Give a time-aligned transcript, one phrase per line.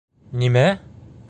[0.43, 0.65] «Нимә?!»